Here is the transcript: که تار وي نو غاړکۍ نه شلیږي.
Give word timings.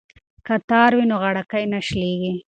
که 0.45 0.55
تار 0.69 0.91
وي 0.95 1.05
نو 1.11 1.15
غاړکۍ 1.21 1.63
نه 1.73 1.79
شلیږي. 1.87 2.33